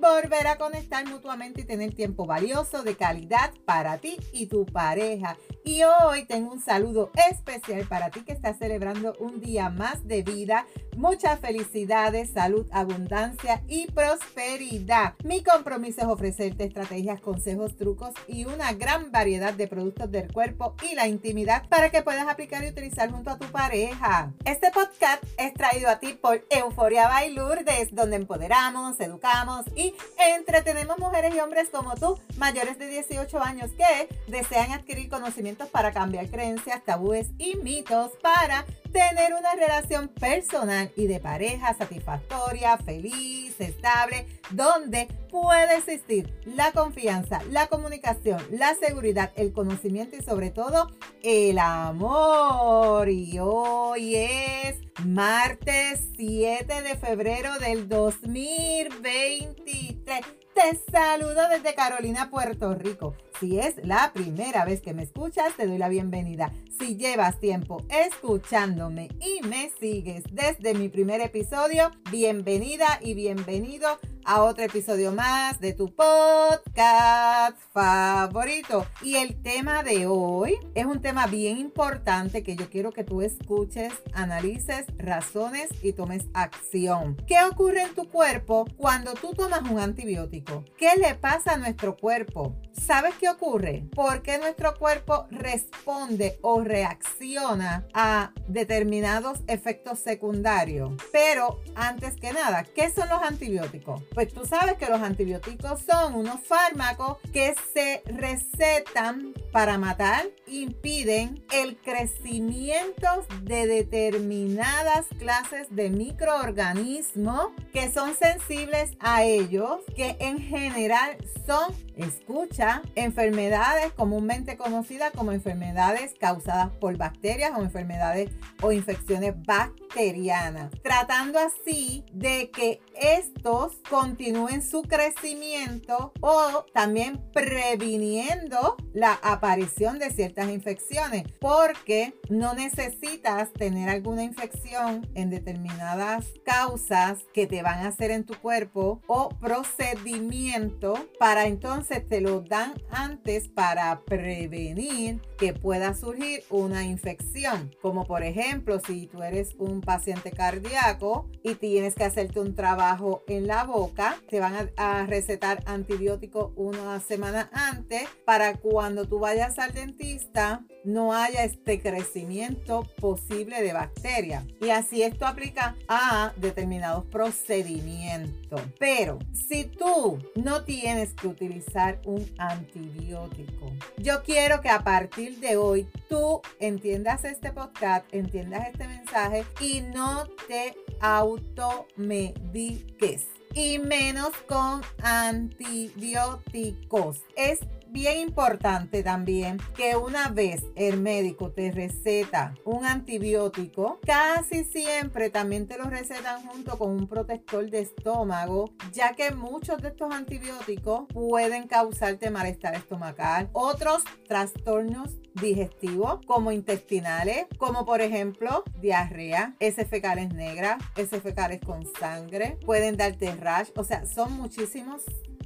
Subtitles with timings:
[0.00, 5.36] volver a conectar mutuamente y tener tiempo valioso de calidad para ti y tu pareja.
[5.64, 10.22] Y hoy tengo un saludo especial para ti que estás celebrando un día más de
[10.22, 10.66] vida.
[10.96, 15.14] Muchas felicidades, salud, abundancia y prosperidad.
[15.24, 20.74] Mi compromiso es ofrecerte estrategias, consejos, trucos y una gran variedad de productos del cuerpo
[20.88, 24.32] y la intimidad para que puedas aplicar y utilizar junto a tu pareja.
[24.44, 29.94] Este podcast es traído a ti por Euforia by Lourdes, donde empoderamos, educamos y
[30.36, 35.92] entretenemos mujeres y hombres como tú, mayores de 18 años, que desean adquirir conocimientos para
[35.92, 43.60] cambiar creencias, tabúes y mitos para tener una relación personal y de pareja satisfactoria, feliz,
[43.60, 50.88] estable, donde puede existir la confianza, la comunicación, la seguridad, el conocimiento y sobre todo
[51.22, 53.08] el amor.
[53.08, 60.39] Y hoy es martes 7 de febrero del 2023.
[60.54, 63.14] Te saludo desde Carolina, Puerto Rico.
[63.38, 66.52] Si es la primera vez que me escuchas, te doy la bienvenida.
[66.78, 74.42] Si llevas tiempo escuchándome y me sigues desde mi primer episodio, bienvenida y bienvenido a
[74.42, 78.86] otro episodio más de tu podcast favorito.
[79.02, 83.22] Y el tema de hoy es un tema bien importante que yo quiero que tú
[83.22, 87.16] escuches, analices, razones y tomes acción.
[87.26, 90.64] ¿Qué ocurre en tu cuerpo cuando tú tomas un antibiótico?
[90.78, 92.56] ¿Qué le pasa a nuestro cuerpo?
[92.72, 93.84] ¿Sabes qué ocurre?
[93.94, 100.92] ¿Por qué nuestro cuerpo responde o reacciona a determinados efectos secundarios?
[101.12, 104.02] Pero antes que nada, ¿qué son los antibióticos?
[104.14, 111.44] Pues tú sabes que los antibióticos son unos fármacos que se recetan para matar, impiden
[111.52, 121.16] el crecimiento de determinadas clases de microorganismos que son sensibles a ellos, que en general
[121.46, 128.30] son, escucha, enfermedades comúnmente conocidas como enfermedades causadas por bacterias o enfermedades
[128.62, 139.14] o infecciones bacterianas, tratando así de que estos continúen su crecimiento o también previniendo la
[139.22, 147.62] aparición de ciertas infecciones, porque no necesitas tener alguna infección en determinadas causas que te
[147.62, 154.00] van a hacer en tu cuerpo o procedimiento para entonces te lo dan antes para
[154.00, 161.30] prevenir que pueda surgir una infección, como por ejemplo si tú eres un paciente cardíaco
[161.42, 167.00] y tienes que hacerte un trabajo en la boca, te van a, recetar antibióticos una
[167.00, 174.44] semana antes para cuando tú vayas al dentista no haya este crecimiento posible de bacterias.
[174.60, 178.60] Y así esto aplica a determinados procedimientos.
[178.80, 185.56] Pero si tú no tienes que utilizar un antibiótico, yo quiero que a partir de
[185.56, 194.80] hoy tú entiendas este podcast, entiendas este mensaje y no te automediques y menos con
[195.02, 197.22] antibióticos.
[197.36, 205.30] Es bien importante también que una vez el médico te receta un antibiótico, casi siempre
[205.30, 210.12] también te lo recetan junto con un protector de estómago, ya que muchos de estos
[210.12, 219.84] antibióticos pueden causarte malestar estomacal, otros trastornos digestivos como intestinales, como por ejemplo diarrea, S
[219.84, 225.02] fecales negras, S fecales con sangre, pueden darte rash, o sea, son muchísimos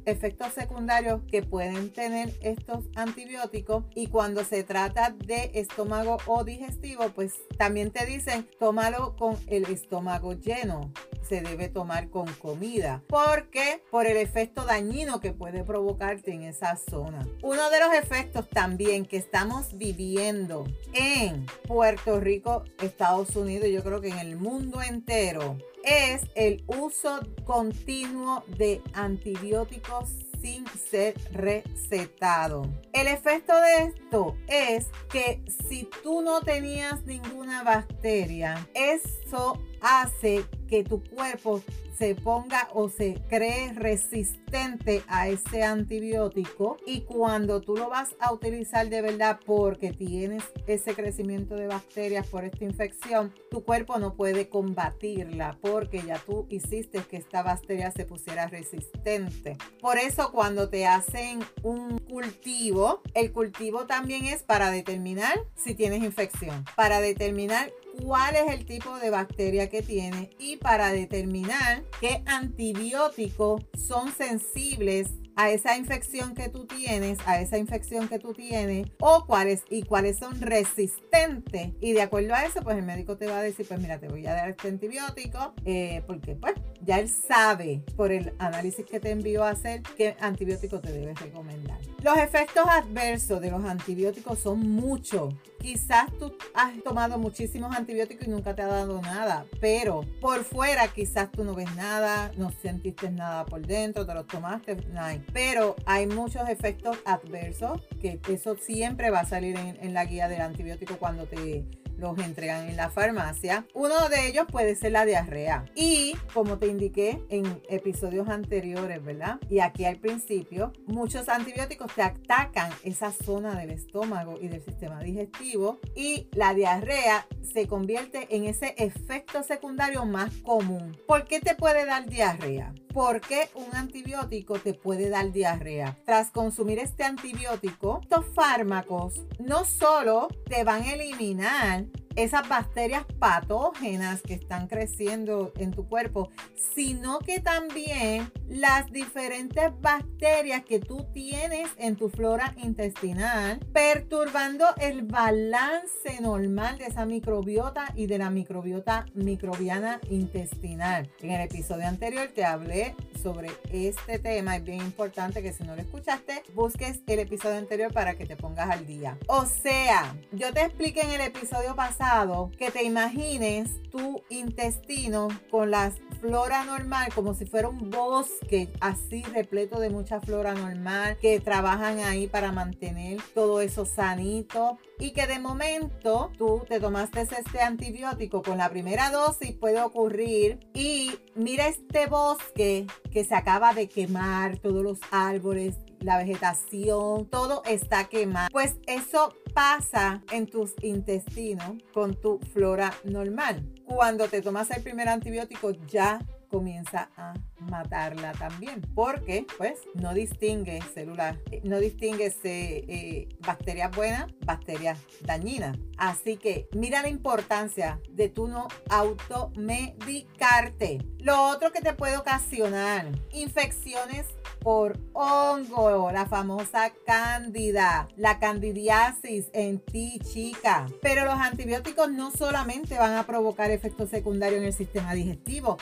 [0.07, 7.09] efectos secundarios que pueden tener estos antibióticos y cuando se trata de estómago o digestivo,
[7.15, 10.93] pues también te dicen tómalo con el estómago lleno.
[11.29, 16.77] Se debe tomar con comida porque por el efecto dañino que puede provocarte en esa
[16.77, 17.27] zona.
[17.43, 24.01] Uno de los efectos también que estamos viviendo en Puerto Rico, Estados Unidos, yo creo
[24.01, 30.09] que en el mundo entero, es el uso continuo de antibióticos
[30.41, 32.67] sin ser recetado.
[32.93, 40.83] El efecto de esto es que si tú no tenías ninguna bacteria, eso hace que
[40.83, 41.63] tu cuerpo
[41.97, 48.33] se ponga o se cree resistente a ese antibiótico y cuando tú lo vas a
[48.33, 54.15] utilizar de verdad porque tienes ese crecimiento de bacterias por esta infección, tu cuerpo no
[54.15, 59.57] puede combatirla porque ya tú hiciste que esta bacteria se pusiera resistente.
[59.81, 66.03] Por eso cuando te hacen un cultivo, el cultivo también es para determinar si tienes
[66.03, 67.71] infección, para determinar
[68.03, 75.11] cuál es el tipo de bacteria que tiene y para determinar qué antibióticos son sensibles
[75.37, 79.83] a esa infección que tú tienes, a esa infección que tú tienes, o cuáles y
[79.83, 81.73] cuáles son resistentes.
[81.81, 84.09] Y de acuerdo a eso, pues el médico te va a decir, pues mira, te
[84.09, 86.55] voy a dar este antibiótico, eh, porque pues
[86.85, 91.15] ya él sabe por el análisis que te envió a hacer qué antibiótico te debe
[91.15, 91.79] recomendar.
[92.03, 95.35] Los efectos adversos de los antibióticos son muchos.
[95.59, 100.89] Quizás tú has tomado muchísimos antibióticos y nunca te ha dado nada, pero por fuera
[100.89, 105.77] quizás tú no ves nada, no sentiste nada por dentro, te lo tomaste, nada pero
[105.87, 110.41] hay muchos efectos adversos que eso siempre va a salir en, en la guía del
[110.41, 111.65] antibiótico cuando te
[111.97, 113.67] los entregan en la farmacia.
[113.75, 115.65] Uno de ellos puede ser la diarrea.
[115.75, 119.39] Y como te indiqué en episodios anteriores, ¿verdad?
[119.49, 125.01] Y aquí al principio, muchos antibióticos te atacan esa zona del estómago y del sistema
[125.01, 130.97] digestivo y la diarrea se convierte en ese efecto secundario más común.
[131.07, 132.75] ¿Por qué te puede dar diarrea?
[132.95, 135.99] Porque un antibiótico te puede dar diarrea.
[136.07, 144.23] Tras consumir este antibiótico, estos fármacos no solo te van a eliminar esas bacterias patógenas
[144.23, 146.31] que están creciendo en tu cuerpo,
[146.75, 155.03] sino que también las diferentes bacterias que tú tienes en tu flora intestinal, perturbando el
[155.03, 161.11] balance normal de esa microbiota y de la microbiota microbiana intestinal.
[161.21, 164.57] En el episodio anterior te hablé sobre este tema.
[164.57, 168.37] Es bien importante que si no lo escuchaste, busques el episodio anterior para que te
[168.37, 169.19] pongas al día.
[169.27, 175.71] O sea, yo te expliqué en el episodio pasado que te imagines tu intestino con
[175.71, 178.34] la flora normal, como si fuera un bosque
[178.81, 185.13] así repleto de mucha flora normal, que trabajan ahí para mantener todo eso sanito y
[185.13, 191.13] que de momento tú te tomaste este antibiótico con la primera dosis, puede ocurrir y
[191.35, 198.05] mira este bosque que se acaba de quemar, todos los árboles, la vegetación, todo está
[198.05, 198.49] quemado.
[198.53, 203.65] Pues eso pasa en tus intestinos con tu flora normal.
[203.85, 207.35] Cuando te tomas el primer antibiótico ya comienza a
[207.71, 214.99] matarla también, porque pues no distingue células, eh, no distingue eh, eh, bacterias buenas, bacterias
[215.23, 215.77] dañinas.
[215.97, 220.99] Así que mira la importancia de tú no automedicarte.
[221.21, 224.27] Lo otro que te puede ocasionar, infecciones
[224.61, 230.87] por hongo, la famosa cándida, la candidiasis en ti, chica.
[231.03, 235.77] Pero los antibióticos no solamente van a provocar efectos secundarios en el sistema digestivo,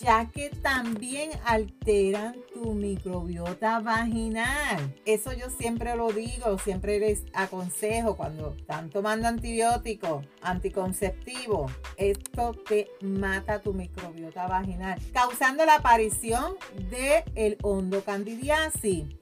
[0.00, 4.94] ya que también alteran tu microbiota vaginal.
[5.04, 12.88] Eso yo siempre lo digo, siempre les aconsejo cuando están tomando antibióticos, anticonceptivos, esto te
[13.00, 16.56] mata tu microbiota vaginal, causando la aparición
[16.90, 18.02] del el hondo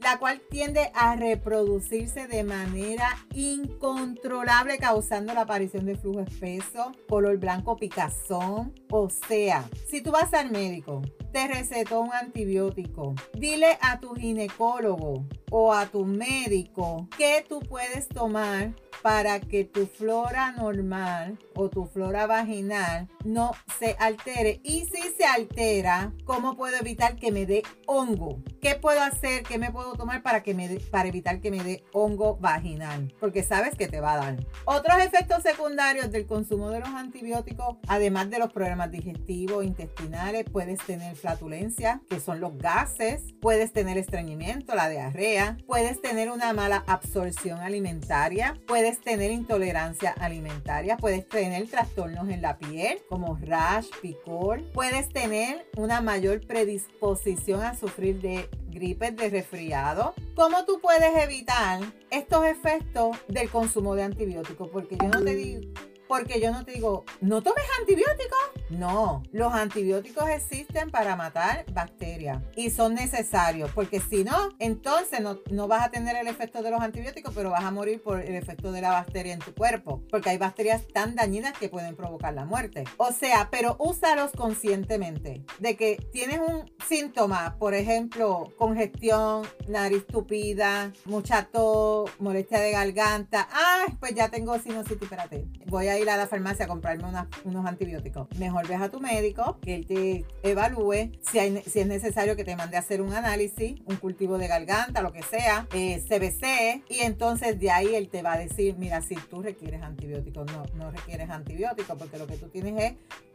[0.00, 7.36] la cual tiende a reproducirse de manera incontrolable, causando la aparición de flujo espeso, color
[7.38, 8.74] blanco picazón.
[8.90, 11.02] O sea, si tú vas al médico,
[11.32, 18.08] te recetó un antibiótico, dile a tu ginecólogo o a tu médico que tú puedes
[18.08, 24.60] tomar para que tu flora normal o tu flora vaginal no se altere.
[24.64, 28.40] Y si se altera, ¿cómo puedo evitar que me dé hongo?
[28.66, 29.44] ¿Qué puedo hacer?
[29.44, 33.14] ¿Qué me puedo tomar para, que me para evitar que me dé hongo vaginal?
[33.20, 34.44] Porque sabes que te va a dar.
[34.64, 40.80] Otros efectos secundarios del consumo de los antibióticos, además de los problemas digestivos, intestinales, puedes
[40.80, 46.82] tener flatulencia, que son los gases, puedes tener estreñimiento, la diarrea, puedes tener una mala
[46.88, 54.64] absorción alimentaria, puedes tener intolerancia alimentaria, puedes tener trastornos en la piel como rash, picor,
[54.72, 60.14] puedes tener una mayor predisposición a sufrir de gripes de resfriado.
[60.34, 61.80] ¿Cómo tú puedes evitar
[62.10, 64.68] estos efectos del consumo de antibióticos?
[64.68, 65.62] Porque yo no te digo
[66.08, 68.38] porque yo no te digo, no tomes antibióticos.
[68.70, 75.38] No, los antibióticos existen para matar bacterias y son necesarios, porque si no, entonces no,
[75.50, 78.34] no vas a tener el efecto de los antibióticos, pero vas a morir por el
[78.34, 82.34] efecto de la bacteria en tu cuerpo, porque hay bacterias tan dañinas que pueden provocar
[82.34, 82.84] la muerte.
[82.96, 90.92] O sea, pero úsalos conscientemente, de que tienes un síntoma, por ejemplo, congestión, nariz tupida,
[91.04, 93.48] mucha tos, molestia de garganta.
[93.52, 95.46] Ay, pues ya tengo sinusitis, espérate.
[95.66, 97.04] Voy a ir a la farmacia a comprarme
[97.44, 98.28] unos antibióticos.
[98.38, 102.76] Mejor ves a tu médico, que él te evalúe si, es necesario que te mande
[102.76, 107.58] a hacer un análisis, un cultivo de garganta, lo que sea, eh, CBC, y entonces
[107.58, 111.30] de ahí él te va a decir, mira, si tú requieres antibióticos, no, no requieres
[111.30, 112.94] antibióticos, porque lo que tú tienes es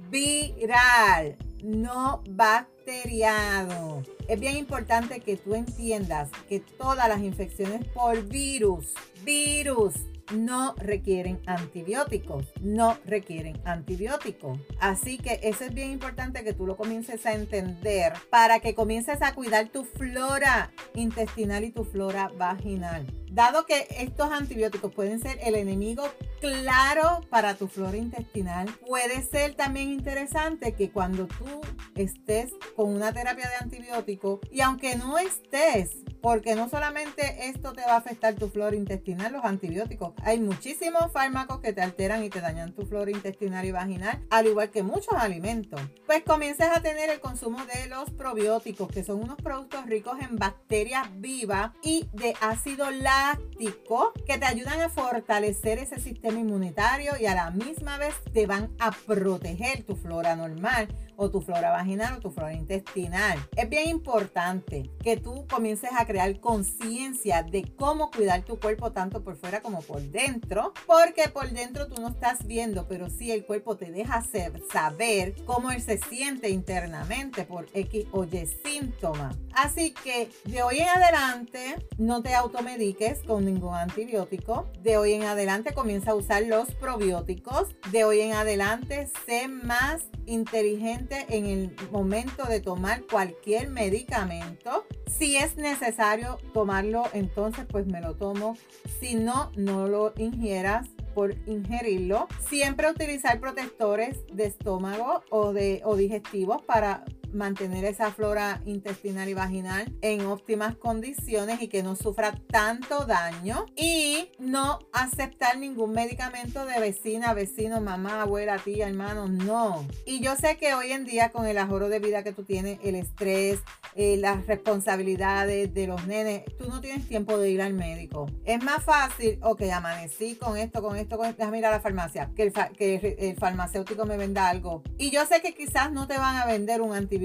[0.09, 4.03] viral, no bacteriano.
[4.27, 9.93] Es bien importante que tú entiendas que todas las infecciones por virus, virus,
[10.33, 14.59] no requieren antibióticos, no requieren antibióticos.
[14.79, 19.21] Así que eso es bien importante que tú lo comiences a entender para que comiences
[19.21, 23.05] a cuidar tu flora intestinal y tu flora vaginal.
[23.31, 26.03] Dado que estos antibióticos pueden ser el enemigo
[26.41, 31.61] claro para tu flora intestinal, puede ser también interesante que cuando tú
[31.95, 37.81] estés con una terapia de antibiótico y aunque no estés porque no solamente esto te
[37.81, 40.13] va a afectar tu flora intestinal, los antibióticos.
[40.23, 44.45] Hay muchísimos fármacos que te alteran y te dañan tu flora intestinal y vaginal, al
[44.45, 45.81] igual que muchos alimentos.
[46.05, 50.37] Pues comiences a tener el consumo de los probióticos, que son unos productos ricos en
[50.37, 57.25] bacterias vivas y de ácido láctico que te ayudan a fortalecer ese sistema inmunitario y
[57.25, 62.17] a la misma vez te van a proteger tu flora normal o tu flora vaginal
[62.17, 63.37] o tu flora intestinal.
[63.55, 69.23] Es bien importante que tú comiences a crear conciencia de cómo cuidar tu cuerpo tanto
[69.23, 73.45] por fuera como por dentro, porque por dentro tú no estás viendo, pero sí el
[73.45, 74.23] cuerpo te deja
[74.71, 79.35] saber cómo él se siente internamente por X o Y síntoma.
[79.53, 84.67] Así que de hoy en adelante no te automediques con ningún antibiótico.
[84.81, 87.75] De hoy en adelante comienza a usar los probióticos.
[87.91, 94.85] De hoy en adelante sé más inteligente en el momento de tomar cualquier medicamento.
[95.07, 98.57] Si es necesario tomarlo, entonces pues me lo tomo.
[98.99, 102.27] Si no, no lo ingieras por ingerirlo.
[102.47, 109.33] Siempre utilizar protectores de estómago o, de, o digestivos para mantener esa flora intestinal y
[109.33, 116.65] vaginal en óptimas condiciones y que no sufra tanto daño y no aceptar ningún medicamento
[116.65, 119.85] de vecina, vecino, mamá, abuela, tía, hermano, no.
[120.05, 122.79] Y yo sé que hoy en día con el ahorro de vida que tú tienes,
[122.83, 123.59] el estrés,
[123.95, 128.29] eh, las responsabilidades de los nenes, tú no tienes tiempo de ir al médico.
[128.45, 131.79] Es más fácil, ok, amanecí con esto, con esto, con esto, déjame ir a la
[131.79, 134.83] farmacia, que el, que el farmacéutico me venda algo.
[134.97, 137.20] Y yo sé que quizás no te van a vender un antibiótico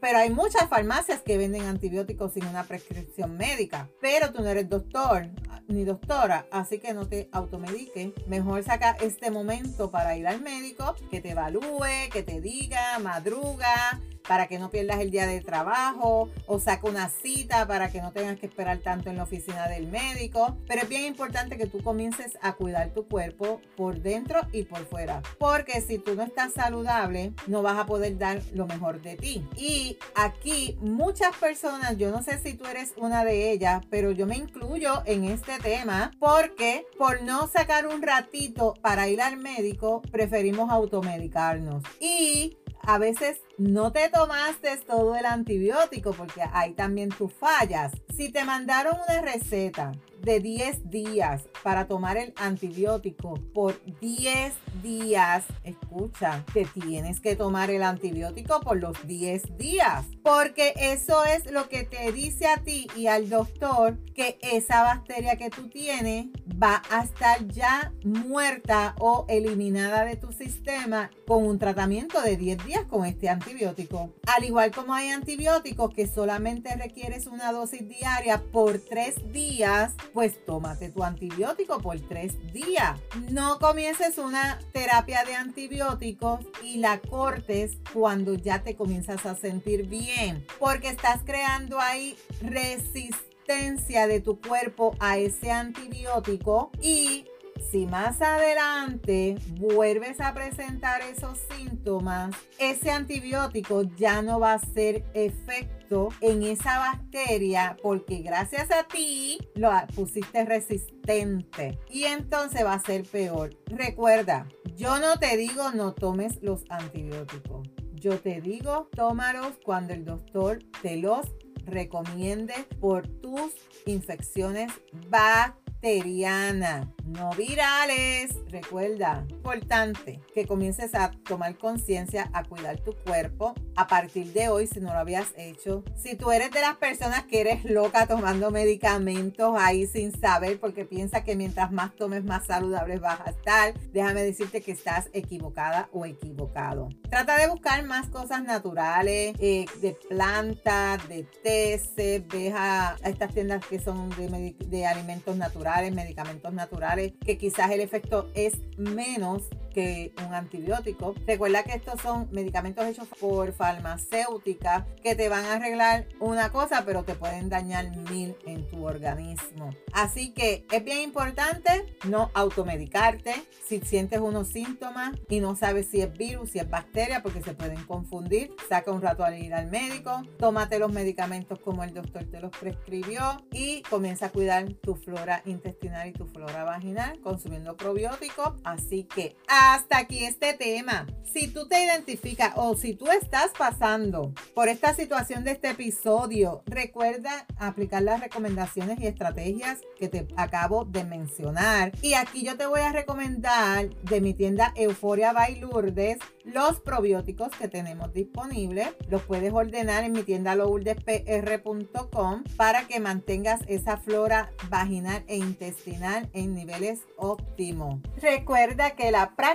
[0.00, 3.88] pero hay muchas farmacias que venden antibióticos sin una prescripción médica.
[4.00, 5.28] Pero tú no eres doctor
[5.66, 8.12] ni doctora, así que no te automediques.
[8.26, 14.00] Mejor saca este momento para ir al médico, que te evalúe, que te diga, madruga
[14.28, 18.12] para que no pierdas el día de trabajo o saca una cita para que no
[18.12, 20.56] tengas que esperar tanto en la oficina del médico.
[20.68, 24.84] Pero es bien importante que tú comiences a cuidar tu cuerpo por dentro y por
[24.86, 25.22] fuera.
[25.38, 29.48] Porque si tú no estás saludable, no vas a poder dar lo mejor de ti.
[29.56, 34.26] Y aquí muchas personas, yo no sé si tú eres una de ellas, pero yo
[34.26, 40.02] me incluyo en este tema porque por no sacar un ratito para ir al médico,
[40.10, 41.82] preferimos automedicarnos.
[41.98, 42.58] Y
[42.88, 47.92] a veces no te tomaste todo el antibiótico porque ahí también tú fallas.
[48.16, 49.92] Si te mandaron una receta
[50.28, 57.70] de 10 días para tomar el antibiótico por 10 días, escucha, te tienes que tomar
[57.70, 62.88] el antibiótico por los 10 días, porque eso es lo que te dice a ti
[62.94, 66.26] y al doctor que esa bacteria que tú tienes
[66.62, 72.66] va a estar ya muerta o eliminada de tu sistema con un tratamiento de 10
[72.66, 74.12] días con este antibiótico.
[74.26, 80.44] Al igual como hay antibióticos que solamente requieres una dosis diaria por 3 días, pues
[80.44, 82.98] tómate tu antibiótico por 3 días.
[83.30, 89.86] No comiences una terapia de antibióticos y la cortes cuando ya te comienzas a sentir
[89.86, 97.24] bien, porque estás creando ahí resistencia de tu cuerpo a ese antibiótico y
[97.70, 105.04] si más adelante vuelves a presentar esos síntomas, ese antibiótico ya no va a ser
[105.14, 112.80] efecto en esa bacteria porque gracias a ti lo pusiste resistente y entonces va a
[112.80, 113.56] ser peor.
[113.66, 114.46] Recuerda,
[114.76, 117.68] Yo no te digo no tomes los antibióticos.
[117.94, 121.26] Yo te digo, tómalos cuando el doctor te los
[121.66, 123.52] recomiende por tus
[123.86, 124.72] infecciones
[125.10, 128.34] bacterianas no virales.
[128.50, 134.66] Recuerda, importante que comiences a tomar conciencia, a cuidar tu cuerpo a partir de hoy
[134.66, 135.84] si no lo habías hecho.
[135.96, 140.84] Si tú eres de las personas que eres loca tomando medicamentos ahí sin saber porque
[140.84, 145.88] piensa que mientras más tomes más saludable vas a estar, déjame decirte que estás equivocada
[145.92, 146.88] o equivocado.
[147.08, 153.64] Trata de buscar más cosas naturales, eh, de plantas, de teces, ve a, estas tiendas
[153.66, 159.42] que son de alimentos naturales, medicamentos naturales que quizás el efecto es menos
[159.78, 161.14] que un antibiótico.
[161.24, 166.82] Recuerda que estos son medicamentos hechos por farmacéuticas que te van a arreglar una cosa,
[166.84, 169.70] pero te pueden dañar mil en tu organismo.
[169.92, 173.34] Así que es bien importante no automedicarte
[173.68, 177.54] si sientes unos síntomas y no sabes si es virus, si es bacteria, porque se
[177.54, 178.50] pueden confundir.
[178.68, 182.50] Saca un rato al ir al médico, tómate los medicamentos como el doctor te los
[182.50, 188.54] prescribió y comienza a cuidar tu flora intestinal y tu flora vaginal consumiendo probióticos.
[188.64, 189.36] Así que
[189.74, 191.06] hasta aquí este tema.
[191.32, 196.62] Si tú te identificas o si tú estás pasando por esta situación de este episodio,
[196.64, 201.92] recuerda aplicar las recomendaciones y estrategias que te acabo de mencionar.
[202.00, 207.50] Y aquí yo te voy a recomendar de mi tienda Euforia by Lourdes los probióticos
[207.50, 208.88] que tenemos disponibles.
[209.10, 216.30] Los puedes ordenar en mi tienda lourdespr.com para que mantengas esa flora vaginal e intestinal
[216.32, 218.00] en niveles óptimos.
[218.16, 219.47] Recuerda que la práctica